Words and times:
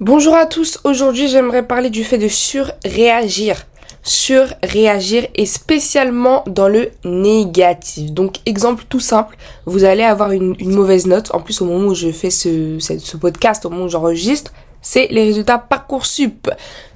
Bonjour 0.00 0.34
à 0.34 0.46
tous, 0.46 0.80
aujourd'hui 0.84 1.28
j'aimerais 1.28 1.62
parler 1.62 1.90
du 1.90 2.04
fait 2.04 2.16
de 2.16 2.26
surréagir. 2.26 3.66
Surréagir 4.02 5.26
et 5.34 5.44
spécialement 5.44 6.42
dans 6.46 6.68
le 6.68 6.88
négatif. 7.04 8.10
Donc 8.10 8.36
exemple 8.46 8.84
tout 8.88 8.98
simple, 8.98 9.36
vous 9.66 9.84
allez 9.84 10.02
avoir 10.02 10.32
une, 10.32 10.56
mauvaise 10.58 11.06
note. 11.06 11.34
En 11.34 11.40
plus 11.40 11.60
au 11.60 11.66
moment 11.66 11.88
où 11.88 11.94
je 11.94 12.10
fais 12.12 12.30
ce, 12.30 13.16
podcast, 13.18 13.66
au 13.66 13.68
moment 13.68 13.84
où 13.84 13.88
j'enregistre, 13.90 14.54
c'est 14.80 15.06
les 15.10 15.22
résultats 15.22 15.58
Parcoursup. 15.58 16.48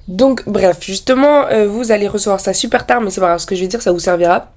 Donc 0.09 0.49
bref, 0.49 0.79
justement, 0.81 1.45
euh, 1.49 1.69
vous 1.69 1.93
allez 1.93 2.09
recevoir 2.09 2.41
ça 2.41 2.55
super 2.55 2.87
tard, 2.87 3.03
mais 3.03 3.11
c'est 3.11 3.21
pas 3.21 3.27
grave, 3.27 3.39
ce 3.39 3.45
que 3.45 3.55
je 3.55 3.61
vais 3.61 3.67
dire, 3.67 3.83
ça 3.83 3.93
vous 3.93 3.99
servira. 3.99 4.51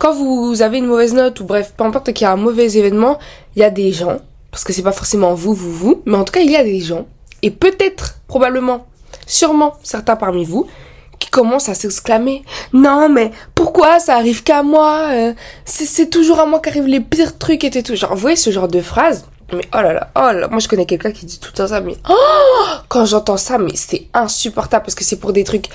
Quand 0.00 0.12
vous 0.12 0.60
avez 0.60 0.78
une 0.78 0.86
mauvaise 0.86 1.14
note, 1.14 1.38
ou 1.38 1.44
bref, 1.44 1.72
peu 1.76 1.84
importe 1.84 2.12
qu'il 2.12 2.24
y 2.24 2.28
a 2.28 2.32
un 2.32 2.36
mauvais 2.36 2.76
événement, 2.76 3.20
il 3.54 3.60
y 3.60 3.64
a 3.64 3.70
des 3.70 3.92
gens, 3.92 4.18
parce 4.50 4.64
que 4.64 4.72
c'est 4.72 4.82
pas 4.82 4.90
forcément 4.90 5.34
vous, 5.34 5.54
vous, 5.54 5.72
vous, 5.72 6.02
mais 6.04 6.16
en 6.16 6.24
tout 6.24 6.32
cas, 6.32 6.40
il 6.40 6.50
y 6.50 6.56
a 6.56 6.64
des 6.64 6.80
gens 6.80 7.06
et 7.44 7.50
peut-être, 7.50 8.16
probablement, 8.26 8.86
sûrement 9.26 9.74
certains 9.82 10.16
parmi 10.16 10.46
vous, 10.46 10.66
qui 11.18 11.28
commencent 11.28 11.68
à 11.68 11.74
s'exclamer 11.74 12.42
non 12.72 13.08
mais 13.08 13.30
pourquoi 13.54 14.00
ça 14.00 14.16
arrive 14.16 14.42
qu'à 14.42 14.62
moi 14.62 15.10
euh, 15.12 15.32
c'est 15.64 16.10
toujours 16.10 16.40
à 16.40 16.46
moi 16.46 16.58
qu'arrivent 16.60 16.86
les 16.86 17.00
pires 17.00 17.38
trucs 17.38 17.62
et 17.64 17.82
tout 17.82 17.94
genre 17.94 18.14
vous 18.14 18.20
voyez 18.20 18.36
ce 18.36 18.50
genre 18.50 18.66
de 18.66 18.80
phrase? 18.80 19.26
Mais 19.52 19.62
oh 19.74 19.76
là 19.76 19.92
là 19.92 20.10
oh 20.16 20.32
là 20.32 20.48
moi 20.48 20.58
je 20.58 20.68
connais 20.68 20.86
quelqu'un 20.86 21.12
qui 21.12 21.26
dit 21.26 21.38
tout 21.38 21.50
le 21.52 21.56
temps 21.56 21.68
ça 21.68 21.80
mais 21.80 21.96
oh! 22.10 22.66
Quand 22.88 23.04
j'entends 23.04 23.36
ça 23.36 23.58
mais 23.58 23.76
c'est 23.76 24.08
insupportable 24.12 24.84
parce 24.84 24.94
que 24.94 25.04
c'est 25.04 25.20
pour 25.20 25.32
des 25.32 25.44
trucs 25.44 25.68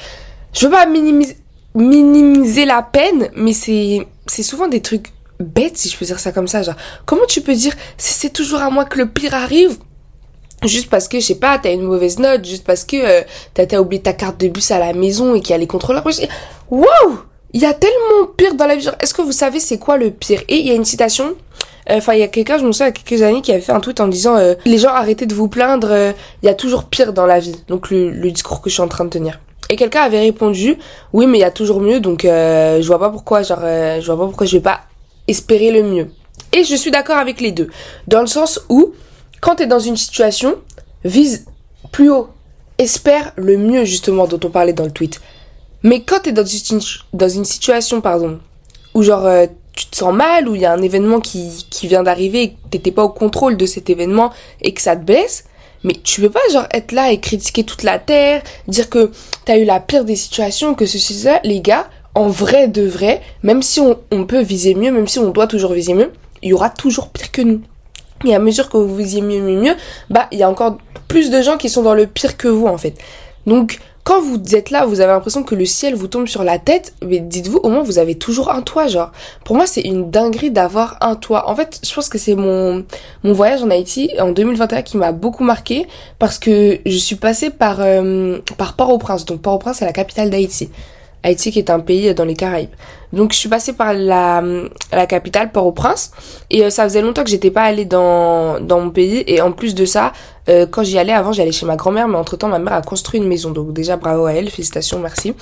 je 0.54 0.66
veux 0.66 0.72
pas 0.72 0.86
minimiser 0.86 1.38
minimiser 1.76 2.66
la 2.66 2.82
peine 2.82 3.30
mais 3.36 3.54
c'est 3.54 4.08
c'est 4.26 4.44
souvent 4.44 4.68
des 4.68 4.82
trucs 4.82 5.14
bêtes 5.40 5.78
si 5.78 5.88
je 5.90 5.98
peux 5.98 6.06
dire 6.06 6.20
ça 6.20 6.32
comme 6.32 6.48
ça. 6.48 6.64
Genre 6.64 6.76
comment 7.06 7.26
tu 7.28 7.42
peux 7.42 7.56
dire 7.56 7.74
c'est 7.98 8.34
toujours 8.34 8.62
à 8.62 8.70
moi 8.70 8.86
que 8.86 8.98
le 8.98 9.08
pire 9.08 9.34
arrive? 9.34 9.78
Juste 10.66 10.90
parce 10.90 11.08
que 11.08 11.20
je 11.20 11.26
sais 11.26 11.36
pas 11.36 11.58
t'as 11.58 11.72
une 11.72 11.84
mauvaise 11.84 12.20
note 12.20 12.46
juste 12.46 12.66
parce 12.66 12.84
que 12.84 12.98
euh, 12.98 13.22
t'as 13.54 13.80
oublié 13.80 14.02
ta 14.02 14.14
carte 14.14 14.40
de 14.40 14.48
bus 14.48 14.72
à 14.72 14.80
la 14.80 14.94
maison 14.94 15.36
et 15.36 15.42
qu'il 15.42 15.52
y 15.52 15.54
a 15.54 15.58
les 15.58 15.68
contrôleurs. 15.68 16.08
Waouh! 16.70 17.20
Il 17.54 17.62
y 17.62 17.66
a 17.66 17.74
tellement 17.74 18.28
pire 18.38 18.54
dans 18.54 18.68
la 18.68 18.76
vie. 18.76 18.88
Est-ce 19.00 19.14
que 19.14 19.22
vous 19.22 19.32
savez 19.32 19.60
c'est 19.60 19.80
quoi 19.80 19.98
le 19.98 20.12
pire? 20.12 20.42
Et 20.50 20.58
il 20.58 20.68
y 20.68 20.72
a 20.72 20.76
une 20.76 20.86
citation 20.86 21.36
euh, 21.90 21.98
enfin 21.98 22.14
il 22.14 22.20
y 22.20 22.24
a 22.24 22.28
quelqu'un 22.28 22.58
je 22.60 22.66
me 22.66 22.72
souviens 22.72 22.88
il 22.88 22.90
y 22.90 23.00
a 23.00 23.04
quelques 23.04 23.22
années 23.24 23.42
qui 23.42 23.52
avait 23.52 23.62
fait 23.62 23.72
un 23.72 23.80
tweet 23.80 24.00
en 24.00 24.08
disant 24.08 24.36
euh, 24.36 24.54
les 24.66 24.78
gens 24.78 24.90
arrêtez 24.90 25.26
de 25.26 25.34
vous 25.34 25.48
plaindre 25.48 25.88
euh, 25.90 26.12
il 26.44 26.46
y 26.46 26.50
a 26.50 26.54
toujours 26.54 26.84
pire 26.84 27.14
dans 27.14 27.26
la 27.26 27.40
vie. 27.40 27.56
Donc 27.68 27.90
le, 27.90 28.12
le, 28.12 28.32
discours 28.32 28.62
que 28.62 28.70
je 28.70 28.76
suis 28.76 28.84
en 28.84 28.88
train 28.88 29.06
de 29.06 29.10
tenir. 29.10 29.40
Et 29.70 29.76
quelqu'un 29.76 30.02
avait 30.02 30.20
répondu 30.20 30.78
oui 31.14 31.26
mais 31.26 31.40
il 31.40 31.42
y 31.42 31.46
a 31.46 31.52
toujours 31.52 31.80
mieux 31.80 32.00
donc 32.00 32.22
je 32.24 32.86
vois 32.86 33.00
pas 33.00 33.10
pourquoi 33.10 33.42
genre 33.44 33.62
je 33.62 34.06
vois 34.06 34.18
pas 34.18 34.26
pourquoi 34.26 34.46
je 34.46 34.58
vais 34.58 34.64
pas 34.64 34.82
espérer 35.28 35.72
le 35.72 35.84
mieux. 35.84 36.08
Et 36.54 36.64
je 36.64 36.76
suis 36.76 36.92
d'accord 36.92 37.18
avec 37.18 37.42
les 37.42 37.52
deux. 37.52 37.70
Dans 38.08 38.22
le 38.22 38.28
sens 38.28 38.60
où 38.70 38.94
quand 39.42 39.56
tu 39.56 39.68
dans 39.68 39.80
une 39.80 39.98
situation, 39.98 40.56
vise 41.04 41.46
plus 41.92 42.10
haut. 42.12 42.30
Espère 42.78 43.34
le 43.36 43.58
mieux, 43.58 43.84
justement, 43.86 44.28
dont 44.28 44.40
on 44.44 44.50
parlait 44.50 44.74
dans 44.74 44.86
le 44.86 44.92
tweet. 44.92 45.20
Mais 45.84 46.02
quand 46.02 46.22
tu 46.24 46.30
es 46.30 46.32
dans 46.32 46.46
une, 46.46 46.82
dans 47.14 47.30
une 47.30 47.46
situation, 47.46 48.02
pardon, 48.02 48.40
où 48.94 49.04
genre 49.04 49.26
euh, 49.26 49.48
tu 49.74 49.86
te 49.86 49.96
sens 49.96 50.14
mal, 50.14 50.50
où 50.50 50.56
il 50.56 50.62
y 50.62 50.66
a 50.66 50.74
un 50.74 50.82
événement 50.82 51.20
qui, 51.20 51.66
qui 51.70 51.88
vient 51.88 52.04
d'arriver 52.04 52.42
et 52.42 52.50
que 52.52 52.56
t'étais 52.72 52.92
pas 52.92 53.04
au 53.04 53.10
contrôle 53.10 53.56
de 53.56 53.66
cet 53.66 53.90
événement 53.90 54.32
et 54.62 54.74
que 54.74 54.82
ça 54.82 54.96
te 54.96 55.04
blesse, 55.04 55.46
mais 55.84 55.94
tu 56.04 56.20
peux 56.22 56.30
pas 56.30 56.40
genre 56.52 56.68
être 56.72 56.92
là 56.92 57.12
et 57.12 57.20
critiquer 57.20 57.64
toute 57.64 57.84
la 57.84 58.00
terre, 58.00 58.42
dire 58.68 58.90
que 58.90 59.12
t'as 59.46 59.58
eu 59.58 59.64
la 59.64 59.80
pire 59.80 60.04
des 60.04 60.18
situations, 60.18 60.76
que 60.76 60.86
ceci, 60.86 61.14
ça, 61.14 61.40
les 61.44 61.62
gars, 61.62 61.90
en 62.16 62.28
vrai 62.28 62.68
de 62.68 62.86
vrai, 62.86 63.22
même 63.44 63.62
si 63.62 63.80
on, 63.80 63.98
on 64.12 64.26
peut 64.26 64.42
viser 64.42 64.76
mieux, 64.76 64.92
même 64.92 65.08
si 65.08 65.20
on 65.20 65.30
doit 65.32 65.48
toujours 65.48 65.72
viser 65.72 65.94
mieux, 65.94 66.12
il 66.42 66.50
y 66.50 66.54
aura 66.54 66.70
toujours 66.70 67.10
pire 67.10 67.32
que 67.32 67.42
nous. 67.42 67.62
Et 68.26 68.36
à 68.36 68.40
mesure 68.40 68.70
que 68.70 68.78
vous 68.78 68.96
visiez 68.96 69.22
mieux, 69.22 69.42
mieux, 69.42 69.60
mieux, 69.60 69.76
bah, 70.10 70.28
il 70.32 70.40
y 70.40 70.44
a 70.44 70.50
encore 70.50 70.78
plus 71.08 71.30
de 71.30 71.42
gens 71.42 71.58
qui 71.58 71.70
sont 71.70 71.84
dans 71.84 71.94
le 71.94 72.06
pire 72.06 72.38
que 72.38 72.48
vous, 72.48 72.68
en 72.68 72.78
fait. 72.78 72.96
Donc, 73.46 73.80
quand 74.04 74.22
vous 74.22 74.56
êtes 74.56 74.72
là, 74.72 74.86
vous 74.86 75.02
avez 75.02 75.12
l'impression 75.12 75.44
que 75.44 75.54
le 75.54 75.66
ciel 75.66 75.94
vous 75.94 76.08
tombe 76.08 76.28
sur 76.28 76.44
la 76.44 76.58
tête, 76.58 76.96
mais 77.06 77.20
dites-vous, 77.20 77.60
au 77.60 77.70
moins, 77.70 77.84
vous 77.84 78.00
avez 78.00 78.16
toujours 78.16 78.50
un 78.50 78.62
toit, 78.62 78.88
genre. 78.88 79.12
Pour 79.46 79.56
moi, 79.56 79.68
c'est 79.68 79.82
une 79.82 80.10
dinguerie 80.10 80.50
d'avoir 80.52 80.98
un 81.02 81.16
toit. 81.16 81.48
En 81.48 81.56
fait, 81.56 81.80
je 81.88 81.94
pense 81.94 82.10
que 82.10 82.18
c'est 82.18 82.34
mon, 82.34 82.84
mon 83.24 83.34
voyage 83.34 83.62
en 83.62 83.70
Haïti 83.70 84.12
en 84.20 84.32
2021 84.32 84.82
qui 84.82 84.98
m'a 84.98 85.12
beaucoup 85.12 85.44
marqué 85.44 85.86
parce 86.18 86.40
que 86.40 86.80
je 86.86 86.98
suis 86.98 87.18
passée 87.18 87.52
par, 87.52 87.82
euh, 87.82 88.40
par 88.58 88.74
Port-au-Prince. 88.74 89.26
Donc, 89.26 89.42
Port-au-Prince, 89.42 89.78
c'est 89.78 89.86
la 89.86 89.94
capitale 89.94 90.30
d'Haïti. 90.30 90.70
Haïti 91.24 91.52
qui 91.52 91.60
est 91.60 91.70
un 91.70 91.80
pays 91.80 92.14
dans 92.14 92.26
les 92.26 92.36
Caraïbes. 92.36 92.70
Donc 93.12 93.34
je 93.34 93.38
suis 93.38 93.50
passée 93.50 93.74
par 93.74 93.94
la, 93.94 94.44
la 94.92 95.06
capitale, 95.08 95.52
Port-au-Prince, 95.52 96.12
et 96.52 96.64
euh, 96.64 96.70
ça 96.70 96.84
faisait 96.84 97.02
longtemps 97.02 97.24
que 97.24 97.30
j'étais 97.30 97.50
pas 97.50 97.64
allée 97.64 97.86
dans, 97.86 98.60
dans 98.60 98.80
mon 98.80 98.92
pays, 98.92 99.24
et 99.26 99.42
en 99.42 99.52
plus 99.52 99.74
de 99.74 99.84
ça, 99.86 100.14
euh, 100.48 100.68
quand 100.70 100.84
j'y 100.84 101.00
allais 101.00 101.14
avant, 101.14 101.32
j'allais 101.32 101.52
chez 101.52 101.66
ma 101.66 101.76
grand-mère, 101.76 102.08
mais 102.08 102.18
entre-temps 102.18 102.48
ma 102.48 102.60
mère 102.60 102.74
a 102.74 102.82
construit 102.82 103.20
une 103.20 103.28
maison, 103.28 103.50
donc 103.50 103.74
déjà 103.74 103.98
bravo 103.98 104.26
à 104.26 104.34
elle, 104.34 104.50
félicitations, 104.50 105.00
merci. 105.00 105.34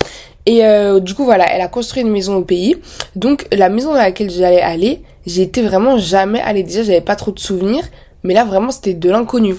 Et 0.46 0.64
euh, 0.64 0.98
du 0.98 1.14
coup 1.14 1.24
voilà, 1.24 1.44
elle 1.52 1.60
a 1.60 1.68
construit 1.68 2.02
une 2.02 2.10
maison 2.10 2.36
au 2.36 2.42
pays, 2.42 2.76
donc 3.16 3.46
la 3.52 3.68
maison 3.68 3.90
dans 3.90 3.98
laquelle 3.98 4.30
j'allais 4.30 4.62
aller, 4.62 5.02
j'y 5.26 5.42
étais 5.42 5.62
vraiment 5.62 5.98
jamais 5.98 6.40
allée, 6.40 6.62
déjà 6.62 6.82
j'avais 6.82 7.02
pas 7.02 7.16
trop 7.16 7.32
de 7.32 7.38
souvenirs, 7.38 7.84
mais 8.22 8.32
là 8.32 8.44
vraiment 8.44 8.70
c'était 8.70 8.94
de 8.94 9.10
l'inconnu. 9.10 9.56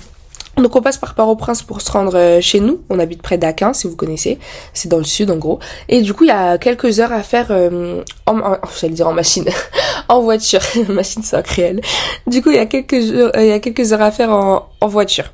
Donc 0.60 0.76
on 0.76 0.82
passe 0.82 0.98
par 0.98 1.16
Port-au-Prince 1.16 1.64
pour 1.64 1.82
se 1.82 1.92
rendre 1.92 2.18
euh, 2.18 2.42
chez 2.42 2.60
nous. 2.60 2.82
On 2.90 3.00
habite 3.00 3.22
près 3.22 3.38
d'Aquin, 3.38 3.74
si 3.74 3.88
vous 3.88 3.96
connaissez. 3.96 4.40
C'est 4.74 4.90
dans 4.90 4.98
le 4.98 5.04
sud 5.04 5.32
en 5.32 5.38
gros. 5.38 5.60
Et 5.88 6.02
du 6.02 6.14
coup, 6.14 6.24
il 6.24 6.28
y 6.28 6.32
a 6.32 6.58
quelques 6.58 7.00
heures 7.00 7.14
à 7.14 7.24
faire 7.24 7.48
euh, 7.52 8.04
en, 8.26 8.40
en 8.40 8.58
j'allais 8.80 8.94
dire 8.94 9.08
en 9.08 9.14
machine, 9.14 9.46
en 10.08 10.22
voiture. 10.22 10.62
machine 10.90 11.24
c'est 11.24 11.46
réel. 11.48 11.82
Du 12.28 12.42
coup, 12.42 12.50
il 12.50 12.58
y 12.58 12.60
a 12.60 12.66
quelques 12.66 13.12
heures, 13.12 13.32
euh, 13.36 13.44
il 13.44 13.48
y 13.48 13.52
a 13.52 13.60
quelques 13.60 13.94
heures 13.94 14.02
à 14.02 14.12
faire 14.12 14.32
en, 14.32 14.70
en 14.82 14.88
voiture. 14.88 15.26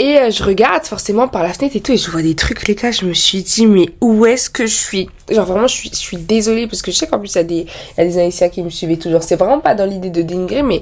Et 0.00 0.16
euh, 0.16 0.30
je 0.30 0.42
regarde 0.42 0.84
forcément 0.84 1.28
par 1.28 1.42
la 1.42 1.52
fenêtre 1.52 1.76
et 1.76 1.82
tout 1.82 1.92
et 1.92 1.98
je 1.98 2.10
vois 2.10 2.22
des 2.22 2.34
trucs 2.34 2.66
les 2.66 2.74
gars, 2.74 2.90
je 2.90 3.04
me 3.04 3.12
suis 3.12 3.42
dit 3.42 3.66
mais 3.66 3.90
où 4.00 4.24
est-ce 4.24 4.48
que 4.48 4.64
je 4.64 4.74
suis? 4.74 5.10
Genre 5.30 5.44
vraiment 5.44 5.66
je 5.66 5.74
suis 5.74 5.90
je 5.90 5.96
suis 5.96 6.16
désolée 6.16 6.66
parce 6.66 6.80
que 6.80 6.90
je 6.90 6.96
sais 6.96 7.06
qu'en 7.06 7.18
plus 7.18 7.34
il 7.34 7.36
y 7.36 7.38
a 7.38 7.44
des 7.44 7.66
il 7.98 7.98
y 7.98 8.00
a 8.00 8.04
des 8.06 8.18
Haïtiens 8.18 8.48
qui 8.48 8.62
me 8.62 8.70
suivaient 8.70 8.96
toujours. 8.96 9.22
C'est 9.22 9.36
vraiment 9.36 9.60
pas 9.60 9.74
dans 9.74 9.84
l'idée 9.84 10.08
de 10.08 10.22
dénigrer 10.22 10.62
mais 10.62 10.80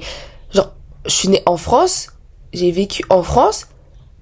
genre 0.54 0.72
je 1.04 1.10
suis 1.10 1.28
née 1.28 1.42
en 1.46 1.56
France, 1.56 2.10
j'ai 2.52 2.70
vécu 2.70 3.02
en 3.10 3.22
France, 3.22 3.66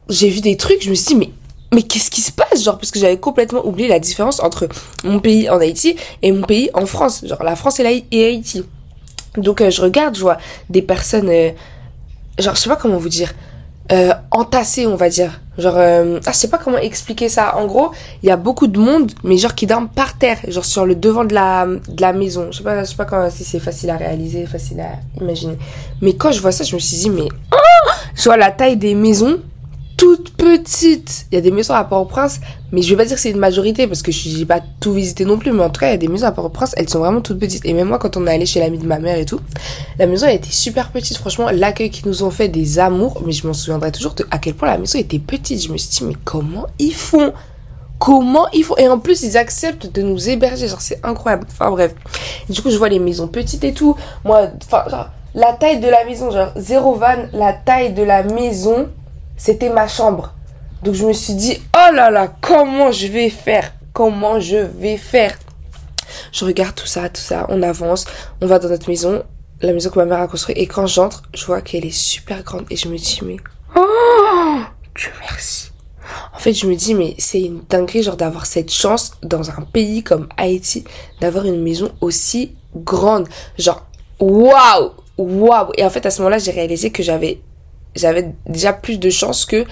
j'ai 0.08 0.28
vu 0.28 0.40
des 0.40 0.56
trucs, 0.56 0.82
je 0.82 0.90
me 0.90 0.94
suis 0.94 1.14
dit, 1.14 1.16
mais, 1.16 1.30
mais 1.74 1.82
qu'est-ce 1.82 2.10
qui 2.10 2.20
se 2.20 2.32
passe? 2.32 2.62
Genre, 2.62 2.78
parce 2.78 2.90
que 2.90 2.98
j'avais 2.98 3.18
complètement 3.18 3.64
oublié 3.66 3.88
la 3.88 3.98
différence 3.98 4.40
entre 4.40 4.68
mon 5.04 5.20
pays 5.20 5.48
en 5.50 5.60
Haïti 5.60 5.96
et 6.22 6.32
mon 6.32 6.42
pays 6.42 6.70
en 6.74 6.86
France. 6.86 7.24
Genre, 7.26 7.42
la 7.42 7.56
France 7.56 7.80
et, 7.80 7.86
Haïti. 8.24 8.64
Donc, 9.36 9.60
euh, 9.60 9.70
je 9.70 9.82
regarde, 9.82 10.16
je 10.16 10.22
vois 10.22 10.38
des 10.70 10.82
personnes, 10.82 11.28
euh, 11.28 11.50
genre, 12.38 12.54
je 12.54 12.60
sais 12.60 12.68
pas 12.68 12.76
comment 12.76 12.98
vous 12.98 13.08
dire, 13.08 13.34
euh, 13.92 14.12
entassées, 14.32 14.86
on 14.86 14.96
va 14.96 15.08
dire. 15.08 15.40
Genre, 15.58 15.76
euh, 15.76 16.20
ah, 16.26 16.32
je 16.32 16.36
sais 16.36 16.48
pas 16.48 16.58
comment 16.58 16.78
expliquer 16.78 17.28
ça. 17.28 17.56
En 17.56 17.66
gros, 17.66 17.92
il 18.22 18.28
y 18.28 18.32
a 18.32 18.36
beaucoup 18.36 18.66
de 18.66 18.78
monde, 18.78 19.12
mais 19.22 19.36
genre 19.38 19.54
qui 19.54 19.66
dorment 19.66 19.88
par 19.88 20.18
terre, 20.18 20.38
genre 20.48 20.64
sur 20.64 20.84
le 20.86 20.96
devant 20.96 21.24
de 21.24 21.34
la, 21.34 21.66
de 21.66 22.00
la 22.00 22.12
maison. 22.12 22.48
Je 22.50 22.58
sais 22.58 22.64
pas, 22.64 22.82
je 22.82 22.90
sais 22.90 22.96
pas 22.96 23.30
si 23.30 23.44
c'est 23.44 23.60
facile 23.60 23.90
à 23.90 23.96
réaliser, 23.96 24.44
facile 24.46 24.80
à 24.80 24.98
imaginer. 25.20 25.56
Mais 26.02 26.14
quand 26.14 26.32
je 26.32 26.40
vois 26.40 26.52
ça, 26.52 26.64
je 26.64 26.74
me 26.74 26.80
suis 26.80 26.96
dit, 26.96 27.10
mais, 27.10 27.28
oh 27.52 27.65
vois 28.24 28.36
la 28.36 28.50
taille 28.50 28.76
des 28.76 28.94
maisons, 28.94 29.40
toutes 29.96 30.30
petites. 30.36 31.26
Il 31.30 31.36
y 31.36 31.38
a 31.38 31.40
des 31.40 31.50
maisons 31.50 31.74
à 31.74 31.84
Port-au-Prince, 31.84 32.40
mais 32.70 32.82
je 32.82 32.90
vais 32.90 32.96
pas 32.96 33.04
dire 33.04 33.16
que 33.16 33.22
c'est 33.22 33.30
une 33.30 33.38
majorité 33.38 33.86
parce 33.86 34.02
que 34.02 34.12
je 34.12 34.28
j'ai 34.28 34.44
pas 34.44 34.60
tout 34.80 34.92
visité 34.92 35.24
non 35.24 35.38
plus, 35.38 35.52
mais 35.52 35.62
en 35.62 35.70
tout 35.70 35.80
cas, 35.80 35.88
il 35.88 35.92
y 35.92 35.94
a 35.94 35.98
des 35.98 36.08
maisons 36.08 36.26
à 36.26 36.32
Port-au-Prince, 36.32 36.74
elles 36.76 36.88
sont 36.88 36.98
vraiment 36.98 37.20
toutes 37.20 37.38
petites. 37.38 37.64
Et 37.64 37.72
même 37.72 37.88
moi, 37.88 37.98
quand 37.98 38.16
on 38.16 38.26
est 38.26 38.34
allé 38.34 38.46
chez 38.46 38.60
l'ami 38.60 38.78
de 38.78 38.86
ma 38.86 38.98
mère 38.98 39.18
et 39.18 39.24
tout, 39.24 39.40
la 39.98 40.06
maison, 40.06 40.26
elle 40.26 40.36
était 40.36 40.50
super 40.50 40.90
petite. 40.90 41.16
Franchement, 41.16 41.48
l'accueil 41.50 41.90
qu'ils 41.90 42.08
nous 42.08 42.22
ont 42.22 42.30
fait 42.30 42.48
des 42.48 42.78
amours, 42.78 43.22
mais 43.24 43.32
je 43.32 43.46
m'en 43.46 43.54
souviendrai 43.54 43.90
toujours 43.92 44.14
de 44.14 44.26
à 44.30 44.38
quel 44.38 44.54
point 44.54 44.68
la 44.68 44.78
maison 44.78 44.98
était 44.98 45.18
petite. 45.18 45.62
Je 45.64 45.72
me 45.72 45.78
suis 45.78 45.90
dit, 45.90 46.04
mais 46.04 46.16
comment 46.24 46.66
ils 46.78 46.94
font? 46.94 47.32
Comment 47.98 48.48
ils 48.52 48.64
font? 48.64 48.76
Et 48.76 48.88
en 48.88 48.98
plus, 48.98 49.22
ils 49.22 49.38
acceptent 49.38 49.90
de 49.90 50.02
nous 50.02 50.28
héberger. 50.28 50.68
Genre, 50.68 50.82
c'est 50.82 51.00
incroyable. 51.02 51.46
Enfin, 51.50 51.70
bref. 51.70 51.94
du 52.50 52.60
coup, 52.60 52.70
je 52.70 52.76
vois 52.76 52.90
les 52.90 52.98
maisons 52.98 53.28
petites 53.28 53.64
et 53.64 53.72
tout. 53.72 53.96
Moi, 54.24 54.50
enfin, 54.66 55.08
la 55.36 55.52
taille 55.52 55.80
de 55.80 55.88
la 55.88 56.04
maison, 56.04 56.30
genre, 56.30 56.50
zéro 56.56 56.94
van, 56.94 57.28
la 57.32 57.52
taille 57.52 57.92
de 57.92 58.02
la 58.02 58.22
maison, 58.22 58.88
c'était 59.36 59.68
ma 59.68 59.86
chambre. 59.86 60.32
Donc 60.82 60.94
je 60.94 61.04
me 61.06 61.12
suis 61.12 61.34
dit, 61.34 61.62
oh 61.76 61.94
là 61.94 62.10
là, 62.10 62.32
comment 62.40 62.90
je 62.90 63.06
vais 63.06 63.28
faire? 63.28 63.72
Comment 63.92 64.40
je 64.40 64.56
vais 64.56 64.96
faire? 64.96 65.38
Je 66.32 66.44
regarde 66.44 66.74
tout 66.74 66.86
ça, 66.86 67.08
tout 67.10 67.20
ça, 67.20 67.46
on 67.50 67.62
avance, 67.62 68.06
on 68.40 68.46
va 68.46 68.58
dans 68.58 68.68
notre 68.68 68.88
maison, 68.88 69.22
la 69.60 69.72
maison 69.72 69.90
que 69.90 69.98
ma 69.98 70.06
mère 70.06 70.20
a 70.20 70.26
construite, 70.26 70.56
et 70.56 70.66
quand 70.66 70.86
j'entre, 70.86 71.22
je 71.34 71.44
vois 71.44 71.60
qu'elle 71.60 71.84
est 71.84 71.90
super 71.90 72.42
grande, 72.42 72.64
et 72.70 72.76
je 72.76 72.88
me 72.88 72.96
dis, 72.96 73.20
mais, 73.22 73.36
oh, 73.76 74.60
Dieu 74.96 75.10
merci. 75.20 75.70
En 76.34 76.38
fait, 76.38 76.54
je 76.54 76.66
me 76.66 76.76
dis, 76.76 76.94
mais 76.94 77.14
c'est 77.18 77.42
une 77.42 77.60
dinguerie, 77.68 78.02
genre, 78.02 78.16
d'avoir 78.16 78.46
cette 78.46 78.72
chance 78.72 79.12
dans 79.22 79.50
un 79.50 79.62
pays 79.70 80.02
comme 80.02 80.28
Haïti, 80.38 80.84
d'avoir 81.20 81.44
une 81.44 81.62
maison 81.62 81.90
aussi 82.00 82.54
grande. 82.74 83.28
Genre, 83.58 83.84
waouh, 84.20 84.92
waouh. 85.18 85.72
Et 85.76 85.84
en 85.84 85.90
fait, 85.90 86.06
à 86.06 86.10
ce 86.10 86.20
moment-là, 86.22 86.38
j'ai 86.38 86.52
réalisé 86.52 86.90
que 86.90 87.02
j'avais 87.02 87.40
j'avais 87.94 88.32
déjà 88.46 88.72
plus 88.72 88.98
de 88.98 89.08
chance 89.08 89.46
que 89.46 89.64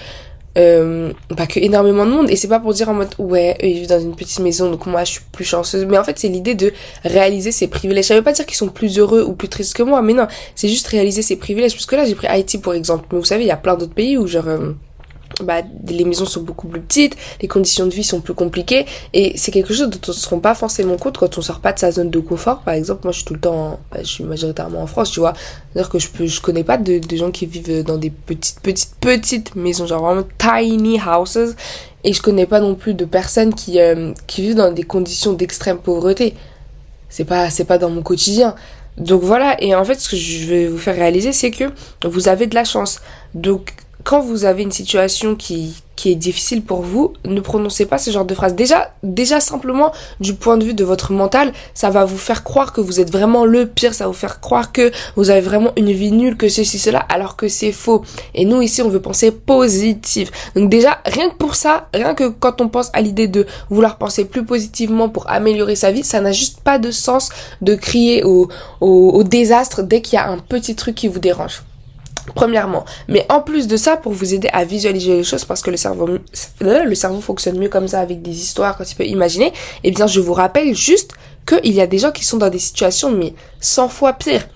euh, 0.57 1.11
bah, 1.29 1.47
que 1.47 1.59
énormément 1.59 2.05
de 2.05 2.11
monde. 2.11 2.29
Et 2.29 2.35
c'est 2.35 2.47
pas 2.47 2.59
pour 2.59 2.73
dire 2.73 2.89
en 2.89 2.93
mode 2.93 3.13
ouais 3.19 3.57
eux 3.61 3.67
ils 3.67 3.73
vivent 3.73 3.89
dans 3.89 3.99
une 3.99 4.15
petite 4.15 4.39
maison 4.39 4.71
donc 4.71 4.85
moi 4.85 5.03
je 5.03 5.11
suis 5.13 5.21
plus 5.31 5.43
chanceuse. 5.43 5.85
Mais 5.85 5.97
en 5.97 6.03
fait 6.03 6.17
c'est 6.17 6.27
l'idée 6.27 6.55
de 6.55 6.73
réaliser 7.03 7.51
ses 7.51 7.67
privilèges. 7.67 8.05
Ça 8.05 8.15
veut 8.15 8.23
pas 8.23 8.31
dire 8.31 8.45
qu'ils 8.45 8.57
sont 8.57 8.69
plus 8.69 8.97
heureux 8.97 9.23
ou 9.23 9.33
plus 9.33 9.49
tristes 9.49 9.75
que 9.75 9.83
moi 9.83 10.01
mais 10.01 10.13
non. 10.13 10.27
C'est 10.55 10.69
juste 10.69 10.87
réaliser 10.87 11.21
ses 11.21 11.35
privilèges. 11.35 11.73
Parce 11.73 11.85
que 11.85 11.95
là 11.95 12.05
j'ai 12.05 12.15
pris 12.15 12.27
Haïti 12.27 12.57
pour 12.57 12.73
exemple. 12.73 13.05
Mais 13.11 13.19
vous 13.19 13.25
savez 13.25 13.43
il 13.43 13.47
y 13.47 13.51
a 13.51 13.57
plein 13.57 13.75
d'autres 13.75 13.93
pays 13.93 14.17
où 14.17 14.27
genre 14.27 14.47
euh, 14.47 14.71
bah, 15.43 15.61
les 15.87 16.05
maisons 16.05 16.25
sont 16.25 16.41
beaucoup 16.41 16.67
plus 16.67 16.81
petites, 16.81 17.15
les 17.41 17.47
conditions 17.47 17.85
de 17.85 17.91
vie 17.91 18.03
sont 18.03 18.21
plus 18.21 18.33
compliquées, 18.33 18.85
et 19.13 19.37
c'est 19.37 19.51
quelque 19.51 19.73
chose 19.73 19.89
dont 19.89 19.99
on 20.07 20.11
ne 20.11 20.15
se 20.15 20.29
rend 20.29 20.39
pas 20.39 20.55
forcément 20.55 20.97
compte 20.97 21.17
quand 21.17 21.37
on 21.37 21.41
sort 21.41 21.59
pas 21.59 21.73
de 21.73 21.79
sa 21.79 21.91
zone 21.91 22.09
de 22.09 22.19
confort. 22.19 22.61
Par 22.61 22.73
exemple, 22.73 23.01
moi 23.03 23.11
je 23.11 23.17
suis 23.17 23.25
tout 23.25 23.33
le 23.33 23.39
temps, 23.39 23.79
bah, 23.91 23.99
je 24.01 24.07
suis 24.07 24.23
majoritairement 24.23 24.81
en 24.81 24.87
France, 24.87 25.11
tu 25.11 25.19
vois. 25.19 25.33
C'est-à-dire 25.73 25.89
que 25.89 25.99
je 25.99 26.07
je 26.25 26.41
connais 26.41 26.63
pas 26.63 26.77
de, 26.77 27.01
gens 27.15 27.31
qui 27.31 27.45
vivent 27.45 27.83
dans 27.83 27.97
des 27.97 28.09
petites, 28.09 28.59
petites, 28.61 28.95
petites 28.99 29.55
maisons, 29.55 29.87
genre 29.87 30.03
vraiment 30.03 30.27
tiny 30.37 30.99
houses, 30.99 31.55
et 32.03 32.13
je 32.13 32.21
connais 32.21 32.45
pas 32.45 32.59
non 32.59 32.75
plus 32.75 32.93
de 32.93 33.05
personnes 33.05 33.53
qui, 33.53 33.79
euh, 33.79 34.13
qui 34.27 34.41
vivent 34.41 34.55
dans 34.55 34.71
des 34.71 34.83
conditions 34.83 35.33
d'extrême 35.33 35.77
pauvreté. 35.77 36.35
C'est 37.09 37.25
pas, 37.25 37.49
c'est 37.49 37.65
pas 37.65 37.77
dans 37.77 37.89
mon 37.89 38.01
quotidien. 38.01 38.55
Donc 38.97 39.23
voilà, 39.23 39.61
et 39.61 39.75
en 39.75 39.83
fait, 39.83 39.99
ce 39.99 40.09
que 40.09 40.15
je 40.15 40.45
vais 40.45 40.67
vous 40.67 40.77
faire 40.77 40.95
réaliser, 40.95 41.33
c'est 41.33 41.51
que 41.51 41.65
vous 42.05 42.27
avez 42.29 42.47
de 42.47 42.55
la 42.55 42.63
chance. 42.63 43.01
Donc, 43.33 43.73
quand 44.05 44.21
vous 44.21 44.45
avez 44.45 44.61
une 44.61 44.71
situation 44.71 45.35
qui, 45.35 45.73
qui 45.95 46.11
est 46.11 46.15
difficile 46.15 46.61
pour 46.63 46.83
vous, 46.83 47.13
ne 47.25 47.41
prononcez 47.41 47.87
pas 47.87 47.97
ce 47.97 48.11
genre 48.11 48.23
de 48.23 48.35
phrase. 48.35 48.53
Déjà, 48.53 48.93
déjà 49.01 49.39
simplement 49.39 49.91
du 50.19 50.35
point 50.35 50.57
de 50.57 50.63
vue 50.63 50.75
de 50.75 50.83
votre 50.83 51.11
mental, 51.11 51.51
ça 51.73 51.89
va 51.89 52.05
vous 52.05 52.19
faire 52.19 52.43
croire 52.43 52.71
que 52.71 52.81
vous 52.81 52.99
êtes 52.99 53.11
vraiment 53.11 53.45
le 53.45 53.65
pire, 53.65 53.95
ça 53.95 54.03
va 54.03 54.09
vous 54.09 54.13
faire 54.13 54.41
croire 54.41 54.71
que 54.71 54.91
vous 55.15 55.31
avez 55.31 55.41
vraiment 55.41 55.71
une 55.75 55.91
vie 55.91 56.11
nulle, 56.11 56.37
que 56.37 56.49
ceci, 56.49 56.77
cela, 56.77 56.99
alors 56.99 57.35
que 57.35 57.47
c'est 57.47 57.71
faux. 57.71 58.03
Et 58.35 58.45
nous 58.45 58.61
ici, 58.61 58.83
on 58.83 58.89
veut 58.89 59.01
penser 59.01 59.31
positif. 59.31 60.31
Donc 60.55 60.69
déjà, 60.69 60.99
rien 61.07 61.31
que 61.31 61.35
pour 61.37 61.55
ça, 61.55 61.89
rien 61.91 62.13
que 62.13 62.29
quand 62.29 62.61
on 62.61 62.69
pense 62.69 62.91
à 62.93 63.01
l'idée 63.01 63.27
de 63.27 63.47
vouloir 63.71 63.97
penser 63.97 64.25
plus 64.25 64.45
positivement 64.45 65.09
pour 65.09 65.27
améliorer 65.31 65.75
sa 65.75 65.91
vie, 65.91 66.03
ça 66.03 66.21
n'a 66.21 66.31
juste 66.31 66.61
pas 66.61 66.77
de 66.77 66.91
sens 66.91 67.29
de 67.63 67.73
crier 67.73 68.23
au, 68.23 68.49
au 68.81 69.23
désastre 69.23 69.81
dès 69.81 70.03
qu'il 70.03 70.17
y 70.17 70.19
a 70.19 70.29
un 70.29 70.37
petit 70.37 70.75
truc 70.75 70.93
qui 70.93 71.07
vous 71.07 71.19
dérange. 71.19 71.63
Premièrement. 72.33 72.85
Mais 73.07 73.25
en 73.29 73.41
plus 73.41 73.67
de 73.67 73.77
ça, 73.77 73.97
pour 73.97 74.11
vous 74.11 74.33
aider 74.33 74.49
à 74.51 74.63
visualiser 74.63 75.17
les 75.17 75.23
choses, 75.23 75.45
parce 75.45 75.61
que 75.61 75.69
le 75.69 75.77
cerveau, 75.77 76.09
le 76.59 76.95
cerveau 76.95 77.21
fonctionne 77.21 77.59
mieux 77.59 77.69
comme 77.69 77.87
ça 77.87 77.99
avec 77.99 78.21
des 78.21 78.31
histoires 78.31 78.77
quand 78.77 78.89
il 78.89 78.95
peut 78.95 79.05
imaginer, 79.05 79.53
eh 79.83 79.91
bien, 79.91 80.07
je 80.07 80.19
vous 80.19 80.33
rappelle 80.33 80.73
juste 80.75 81.13
qu'il 81.45 81.73
y 81.73 81.81
a 81.81 81.87
des 81.87 81.99
gens 81.99 82.11
qui 82.11 82.25
sont 82.25 82.37
dans 82.37 82.49
des 82.49 82.59
situations, 82.59 83.11
mais 83.11 83.33
100 83.59 83.89
fois 83.89 84.13
pires. 84.13 84.47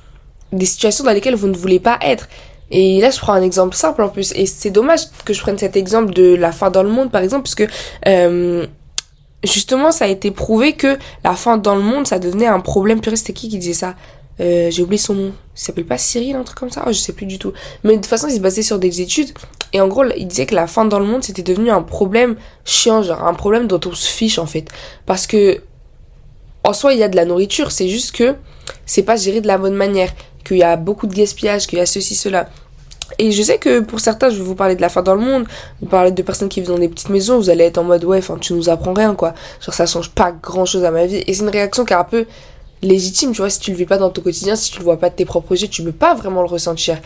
Des 0.52 0.66
situations 0.66 1.04
dans 1.04 1.12
lesquelles 1.12 1.36
vous 1.36 1.48
ne 1.48 1.56
voulez 1.56 1.80
pas 1.80 2.00
être. 2.02 2.28
Et 2.72 3.02
là, 3.02 3.12
je 3.12 3.20
prends 3.20 3.34
un 3.34 3.42
exemple 3.42 3.76
simple 3.76 4.02
en 4.02 4.10
plus. 4.10 4.32
Et 4.36 4.46
c'est 4.46 4.72
dommage 4.72 5.02
que 5.26 5.34
je 5.34 5.42
prenne 5.42 5.58
cet 5.58 5.76
exemple 5.76 6.14
de 6.14 6.36
la 6.36 6.52
fin 6.52 6.72
dans 6.72 6.84
le 6.84 6.90
monde, 6.90 7.12
par 7.12 7.22
exemple, 7.22 7.44
puisque, 7.44 7.68
euh, 8.08 8.66
justement, 9.44 9.92
ça 9.92 10.06
a 10.06 10.08
été 10.08 10.32
prouvé 10.32 10.74
que 10.74 10.98
la 11.24 11.34
fin 11.34 11.58
dans 11.58 11.76
le 11.76 11.82
monde, 11.82 12.08
ça 12.08 12.18
devenait 12.18 12.48
un 12.48 12.60
problème. 12.60 13.02
Purée, 13.02 13.16
c'était 13.16 13.34
qui 13.34 13.50
qui 13.50 13.60
disait 13.60 13.74
ça? 13.74 13.96
Euh, 14.40 14.70
j'ai 14.72 14.82
oublié 14.82 14.98
son 14.98 15.14
nom. 15.14 15.34
Il 15.56 15.60
s'appelle 15.60 15.86
pas 15.86 15.98
Cyril, 15.98 16.36
un 16.36 16.44
truc 16.44 16.58
comme 16.58 16.70
ça 16.70 16.84
oh, 16.86 16.92
Je 16.92 16.98
sais 16.98 17.14
plus 17.14 17.26
du 17.26 17.40
tout. 17.40 17.54
Mais 17.84 17.92
de 17.92 17.98
toute 17.98 18.06
façon, 18.06 18.28
il 18.28 18.36
se 18.36 18.40
basait 18.40 18.62
sur 18.62 18.80
des 18.80 19.02
études. 19.02 19.32
Et 19.74 19.82
en 19.82 19.88
gros, 19.88 20.04
il 20.16 20.28
disait 20.28 20.46
que 20.46 20.56
la 20.56 20.68
faim 20.68 20.86
dans 20.86 21.00
le 21.00 21.06
monde, 21.06 21.24
c'était 21.24 21.44
devenu 21.44 21.70
un 21.70 21.82
problème 21.82 22.36
chiant, 22.66 23.04
genre 23.04 23.24
un 23.24 23.34
problème 23.34 23.68
dont 23.68 23.80
on 23.86 23.94
se 23.94 24.08
fiche 24.08 24.40
en 24.40 24.46
fait. 24.46 24.66
Parce 25.06 25.28
que, 25.28 25.62
en 26.64 26.74
soi, 26.74 26.94
il 26.94 27.00
y 27.00 27.04
a 27.04 27.10
de 27.10 27.16
la 27.16 27.26
nourriture. 27.26 27.72
C'est 27.72 27.90
juste 27.90 28.16
que 28.16 28.36
c'est 28.86 29.04
pas 29.04 29.16
géré 29.16 29.42
de 29.42 29.48
la 29.48 29.58
bonne 29.58 29.76
manière. 29.76 30.12
Qu'il 30.46 30.58
y 30.58 30.64
a 30.64 30.78
beaucoup 30.78 31.06
de 31.06 31.14
gaspillage, 31.14 31.68
qu'il 31.68 31.78
y 31.78 31.82
a 31.82 31.86
ceci, 31.86 32.16
cela. 32.16 32.50
Et 33.18 33.32
je 33.32 33.42
sais 33.42 33.58
que 33.58 33.80
pour 33.82 34.00
certains, 34.00 34.30
je 34.30 34.38
vais 34.38 34.44
vous 34.44 34.56
parler 34.56 34.76
de 34.76 34.82
la 34.82 34.90
faim 34.90 35.02
dans 35.02 35.16
le 35.16 35.22
monde, 35.22 35.46
vous 35.82 35.88
parler 35.88 36.12
de 36.12 36.22
personnes 36.22 36.48
qui 36.48 36.62
vivent 36.62 36.70
dans 36.70 36.78
des 36.78 36.88
petites 36.88 37.10
maisons, 37.10 37.38
vous 37.38 37.50
allez 37.50 37.66
être 37.66 37.80
en 37.80 37.84
mode 37.84 38.04
ouais, 38.06 38.20
enfin 38.20 38.38
tu 38.40 38.54
nous 38.54 38.70
apprends 38.70 38.94
rien 38.94 39.16
quoi. 39.16 39.34
Genre 39.62 39.74
ça 39.74 39.86
change 39.86 40.12
pas 40.12 40.32
grand 40.32 40.66
chose 40.66 40.86
à 40.86 40.92
ma 40.92 41.06
vie. 41.06 41.24
Et 41.26 41.34
c'est 41.34 41.42
une 41.42 41.50
réaction 41.50 41.86
qui 41.86 41.94
est 41.94 41.98
un 41.98 42.04
peu 42.04 42.28
légitime, 42.82 43.32
tu 43.32 43.38
vois, 43.38 43.50
si 43.50 43.60
tu 43.60 43.72
le 43.72 43.78
vis 43.78 43.86
pas 43.86 43.98
dans 43.98 44.10
ton 44.10 44.22
quotidien, 44.22 44.56
si 44.56 44.72
tu 44.72 44.80
le 44.80 44.84
vois 44.84 44.98
pas 44.98 45.10
de 45.10 45.16
tes 45.16 45.26
propres 45.26 45.60
yeux, 45.60 45.68
tu 45.68 45.84
peux 45.84 45.92
pas 45.92 46.14
vraiment 46.14 46.42
le 46.42 46.48
ressentir. 46.48 47.00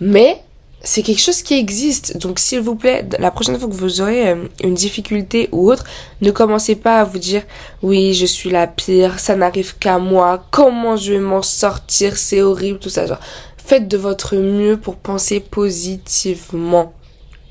Mais 0.00 0.42
c'est 0.82 1.02
quelque 1.02 1.20
chose 1.20 1.42
qui 1.42 1.54
existe. 1.54 2.16
Donc 2.16 2.38
s'il 2.38 2.60
vous 2.60 2.74
plaît, 2.74 3.06
la 3.18 3.30
prochaine 3.30 3.58
fois 3.58 3.68
que 3.68 3.74
vous 3.74 4.00
aurez 4.00 4.30
euh, 4.30 4.44
une 4.62 4.74
difficulté 4.74 5.48
ou 5.52 5.70
autre, 5.70 5.84
ne 6.20 6.30
commencez 6.30 6.76
pas 6.76 7.00
à 7.00 7.04
vous 7.04 7.18
dire 7.18 7.42
oui, 7.82 8.14
je 8.14 8.26
suis 8.26 8.50
la 8.50 8.66
pire, 8.66 9.18
ça 9.18 9.36
n'arrive 9.36 9.76
qu'à 9.78 9.98
moi, 9.98 10.44
comment 10.50 10.96
je 10.96 11.14
vais 11.14 11.20
m'en 11.20 11.42
sortir, 11.42 12.16
c'est 12.16 12.40
horrible, 12.40 12.78
tout 12.78 12.88
ça. 12.88 13.06
Genre, 13.06 13.20
faites 13.58 13.88
de 13.88 13.96
votre 13.96 14.36
mieux 14.36 14.76
pour 14.76 14.96
penser 14.96 15.40
positivement 15.40 16.94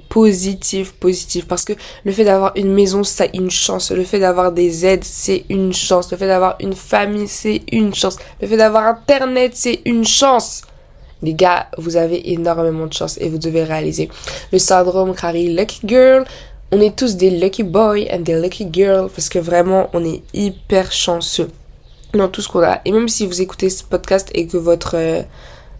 positif, 0.09 0.94
positif. 0.94 1.47
Parce 1.47 1.63
que 1.63 1.73
le 2.03 2.11
fait 2.11 2.25
d'avoir 2.25 2.51
une 2.56 2.73
maison, 2.73 3.03
c'est 3.03 3.29
une 3.35 3.50
chance. 3.50 3.91
Le 3.91 4.03
fait 4.03 4.19
d'avoir 4.19 4.51
des 4.51 4.85
aides, 4.85 5.03
c'est 5.03 5.45
une 5.50 5.71
chance. 5.71 6.11
Le 6.11 6.17
fait 6.17 6.27
d'avoir 6.27 6.56
une 6.59 6.73
famille, 6.73 7.27
c'est 7.27 7.61
une 7.71 7.94
chance. 7.94 8.17
Le 8.41 8.47
fait 8.47 8.57
d'avoir 8.57 8.85
Internet, 8.85 9.51
c'est 9.56 9.81
une 9.85 10.06
chance. 10.06 10.63
Les 11.21 11.33
gars, 11.33 11.67
vous 11.77 11.95
avez 11.97 12.31
énormément 12.31 12.88
de 12.88 12.94
chance 12.94 13.17
et 13.19 13.29
vous 13.29 13.38
devez 13.38 13.63
réaliser. 13.63 14.09
Le 14.51 14.59
syndrome 14.59 15.13
Harry 15.21 15.53
Lucky 15.53 15.81
Girl, 15.85 16.25
on 16.71 16.79
est 16.79 16.95
tous 16.95 17.15
des 17.15 17.29
lucky 17.29 17.63
boys 17.63 18.06
and 18.11 18.19
des 18.19 18.39
lucky 18.39 18.67
girls 18.71 19.09
parce 19.09 19.27
que 19.27 19.39
vraiment, 19.39 19.89
on 19.94 20.03
est 20.06 20.21
hyper 20.33 20.91
chanceux 20.91 21.50
dans 22.13 22.29
tout 22.29 22.41
ce 22.41 22.47
qu'on 22.47 22.63
a. 22.63 22.81
Et 22.85 22.91
même 22.91 23.09
si 23.09 23.27
vous 23.27 23.41
écoutez 23.41 23.69
ce 23.69 23.83
podcast 23.83 24.29
et 24.33 24.47
que 24.47 24.57
votre... 24.57 24.95
Euh, 24.95 25.23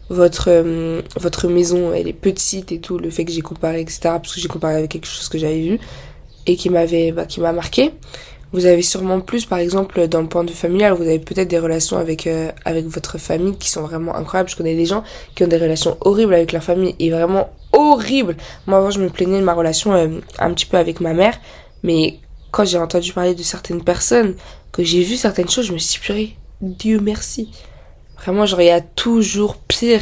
votre 0.10 0.50
euh, 0.50 1.02
votre 1.20 1.48
maison 1.48 1.94
elle 1.94 2.08
est 2.08 2.14
petite 2.14 2.72
et 2.72 2.80
tout 2.80 2.98
le 2.98 3.10
fait 3.10 3.26
que 3.26 3.32
j'ai 3.32 3.42
comparé 3.42 3.82
etc 3.82 4.00
parce 4.04 4.34
que 4.34 4.42
j'ai 4.42 4.48
comparé 4.48 4.76
avec 4.76 4.92
quelque 4.92 5.08
chose 5.08 5.30
que 5.30 5.38
j'avais 5.38 5.62
vu 5.62 5.80
et 6.48 6.56
qui 6.56 6.70
m'avait 6.70 7.12
bah, 7.12 7.26
qui 7.26 7.40
m'a 7.40 7.54
marqué. 7.54 7.92
Vous 8.52 8.66
avez 8.66 8.82
sûrement 8.82 9.22
plus 9.22 9.46
par 9.46 9.60
exemple 9.60 10.08
dans 10.08 10.22
le 10.22 10.28
point 10.28 10.44
de 10.44 10.50
vue 10.50 10.56
familial 10.56 10.94
vous 10.94 11.04
avez 11.04 11.20
peut-être 11.20 11.48
des 11.48 11.60
relations 11.60 11.98
avec 11.98 12.26
euh, 12.26 12.52
avec 12.66 12.88
votre 12.88 13.20
famille 13.20 13.56
qui 13.58 13.70
sont 13.70 13.84
vraiment 13.84 14.16
incroyables. 14.16 14.50
Je 14.50 14.56
connais 14.56 14.76
des 14.76 14.88
gens 14.88 15.04
qui 15.36 15.44
ont 15.44 15.48
des 15.48 15.58
relations 15.58 15.98
horribles 16.02 16.34
avec 16.34 16.52
leur 16.52 16.64
famille 16.64 16.96
et 16.98 17.12
vraiment 17.12 17.50
horribles. 17.74 18.36
Moi 18.66 18.80
avant 18.80 18.90
je 18.90 19.00
me 19.00 19.10
plaignais 19.10 19.40
de 19.40 19.46
ma 19.46 19.54
relation 19.54 19.94
euh, 19.94 20.08
un 20.40 20.54
petit 20.54 20.66
peu 20.66 20.78
avec 20.78 21.00
ma 21.00 21.14
mère 21.14 21.40
mais 21.84 22.20
quand 22.52 22.66
j'ai 22.66 22.80
entendu 22.80 23.14
parler 23.14 23.36
de 23.36 23.44
certaines 23.44 23.84
personnes 23.84 24.34
que 24.72 24.84
j'ai 24.84 25.04
vu 25.04 25.16
certaines 25.16 25.50
choses 25.50 25.68
je 25.68 25.74
me 25.74 25.78
suis 25.78 26.14
dit 26.14 26.36
Dieu 26.62 27.00
merci 27.00 27.52
Vraiment, 28.22 28.46
genre, 28.46 28.62
il 28.62 28.68
y 28.68 28.72
a 28.72 28.82
toujours 28.82 29.56
pire. 29.56 30.02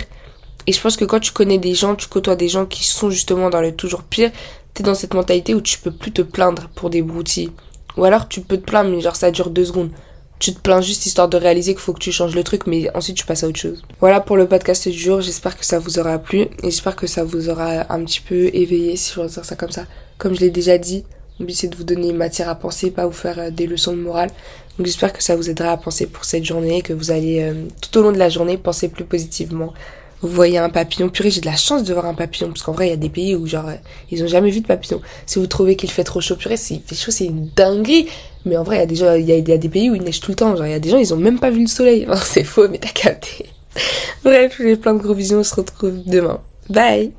Et 0.66 0.74
je 0.74 0.82
pense 0.82 0.98
que 0.98 1.06
quand 1.06 1.20
tu 1.20 1.32
connais 1.32 1.58
des 1.58 1.74
gens, 1.74 1.96
tu 1.96 2.08
côtoies 2.08 2.36
des 2.36 2.50
gens 2.50 2.66
qui 2.66 2.86
sont 2.86 3.10
justement 3.10 3.50
dans 3.50 3.62
le 3.62 3.74
toujours 3.74 4.04
pire, 4.04 4.32
t'es 4.74 4.84
dans 4.84 4.96
cette 4.96 5.14
mentalité 5.14 5.56
où 5.56 5.62
tu 5.62 5.80
peux 5.80 5.92
plus 5.92 6.12
te 6.12 6.22
plaindre 6.22 6.70
pour 6.76 6.90
des 6.90 7.02
broutilles. 7.02 7.52
Ou 7.96 8.04
alors 8.04 8.28
tu 8.28 8.42
peux 8.42 8.58
te 8.58 8.66
plaindre, 8.66 8.92
mais 8.92 9.02
genre 9.02 9.16
ça 9.16 9.32
dure 9.32 9.50
deux 9.50 9.66
secondes. 9.66 9.92
Tu 10.40 10.54
te 10.54 10.60
plains 10.60 10.82
juste 10.82 11.06
histoire 11.08 11.30
de 11.30 11.38
réaliser 11.38 11.74
qu'il 11.74 11.82
faut 11.82 11.94
que 11.94 12.00
tu 12.00 12.12
changes 12.12 12.36
le 12.36 12.44
truc, 12.44 12.68
mais 12.68 12.96
ensuite 12.96 13.18
tu 13.18 13.26
passes 13.26 13.44
à 13.44 13.48
autre 13.48 13.58
chose. 13.58 13.82
Voilà 14.00 14.20
pour 14.20 14.38
le 14.38 14.48
podcast 14.48 14.88
du 14.88 14.98
jour. 14.98 15.22
J'espère 15.22 15.58
que 15.58 15.66
ça 15.66 15.80
vous 15.80 15.98
aura 15.98 16.20
plu. 16.20 16.42
Et 16.42 16.50
j'espère 16.64 16.96
que 16.96 17.08
ça 17.08 17.24
vous 17.24 17.50
aura 17.50 17.92
un 17.92 18.04
petit 18.04 18.22
peu 18.22 18.54
éveillé, 18.54 18.98
si 18.98 19.14
je 19.14 19.20
veux 19.20 19.28
dire 19.28 19.46
ça 19.46 19.56
comme 19.56 19.72
ça. 19.72 19.86
Comme 20.20 20.36
je 20.36 20.42
l'ai 20.42 20.52
déjà 20.52 20.78
dit, 20.78 21.06
mon 21.40 21.46
but 21.46 21.56
c'est 21.56 21.70
de 21.70 21.76
vous 21.76 21.84
donner 21.84 22.14
matière 22.14 22.50
à 22.50 22.56
penser, 22.56 22.92
pas 22.92 23.08
vous 23.08 23.14
faire 23.14 23.40
euh, 23.40 23.50
des 23.50 23.66
leçons 23.66 23.94
de 23.94 24.02
morale. 24.02 24.30
Donc 24.78 24.86
j'espère 24.86 25.14
que 25.14 25.24
ça 25.24 25.36
vous 25.36 25.50
aidera 25.50 25.72
à 25.72 25.78
penser 25.78 26.06
pour 26.06 26.26
cette 26.26 26.46
journée, 26.46 26.82
que 26.82 26.94
vous 26.94 27.12
allez 27.12 27.42
euh, 27.42 27.54
tout 27.82 27.98
au 28.00 28.04
long 28.04 28.12
de 28.12 28.18
la 28.18 28.30
journée 28.30 28.58
penser 28.58 28.90
plus 28.90 29.06
positivement. 29.06 29.74
Vous 30.22 30.30
voyez 30.30 30.58
un 30.58 30.70
papillon, 30.70 31.10
purée 31.10 31.30
j'ai 31.30 31.42
de 31.42 31.46
la 31.46 31.56
chance 31.56 31.84
de 31.84 31.94
voir 31.94 32.06
un 32.06 32.16
papillon, 32.16 32.48
parce 32.48 32.64
qu'en 32.64 32.72
vrai 32.72 32.88
il 32.88 32.90
y 32.90 32.94
a 32.94 32.98
des 32.98 33.10
pays 33.10 33.36
où 33.36 33.46
genre 33.46 33.68
euh, 33.68 33.76
ils 34.12 34.24
ont 34.24 34.28
jamais 34.28 34.50
vu 34.50 34.62
de 34.62 34.68
papillon. 34.68 35.02
Si 35.26 35.40
vous 35.40 35.48
trouvez 35.48 35.76
qu'il 35.76 35.92
fait 35.92 36.04
trop 36.04 36.22
chaud, 36.22 36.36
purée 36.36 36.58
s'il 36.58 36.82
fait 36.82 36.96
chaud 36.96 37.12
c'est 37.12 37.26
une 37.26 37.50
dinguerie. 37.56 38.08
Mais 38.46 38.58
en 38.58 38.64
vrai 38.64 38.78
il 38.78 38.80
y 38.80 38.84
a 38.84 38.86
des 38.86 39.22
il 39.22 39.50
y 39.50 39.52
a, 39.52 39.58
des 39.58 39.70
pays 39.70 39.90
où 39.90 39.96
il 39.96 40.04
neige 40.04 40.20
tout 40.20 40.32
le 40.32 40.36
temps, 40.36 40.56
genre 40.56 40.66
il 40.66 40.72
y 40.72 40.76
a 40.76 40.80
des 40.80 40.90
gens 40.90 40.98
ils 40.98 41.14
ont 41.14 41.18
même 41.18 41.40
pas 41.40 41.50
vu 41.50 41.62
le 41.62 41.68
soleil. 41.68 42.08
c'est 42.24 42.44
faux 42.44 42.68
mais 42.68 42.78
t'as 42.78 42.90
capté. 42.90 43.48
Bref, 44.24 44.56
j'ai 44.60 44.76
plein 44.76 44.94
de 44.94 45.02
gros 45.02 45.14
visions, 45.14 45.40
on 45.40 45.44
se 45.44 45.56
retrouve 45.56 46.04
demain. 46.06 46.40
Bye 46.70 47.12